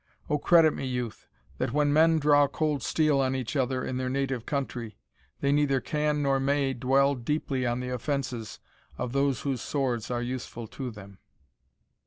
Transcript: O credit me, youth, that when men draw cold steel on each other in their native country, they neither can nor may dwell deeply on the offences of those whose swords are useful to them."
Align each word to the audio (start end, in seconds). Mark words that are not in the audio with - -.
O 0.31 0.39
credit 0.39 0.73
me, 0.73 0.87
youth, 0.87 1.27
that 1.59 1.73
when 1.73 1.93
men 1.93 2.17
draw 2.17 2.47
cold 2.47 2.81
steel 2.81 3.19
on 3.19 3.35
each 3.35 3.55
other 3.55 3.85
in 3.85 3.97
their 3.97 4.09
native 4.09 4.47
country, 4.47 4.97
they 5.41 5.51
neither 5.51 5.79
can 5.79 6.23
nor 6.23 6.39
may 6.39 6.73
dwell 6.73 7.13
deeply 7.13 7.67
on 7.67 7.81
the 7.81 7.89
offences 7.93 8.57
of 8.97 9.11
those 9.11 9.41
whose 9.41 9.61
swords 9.61 10.09
are 10.09 10.23
useful 10.23 10.65
to 10.65 10.89
them." 10.89 11.19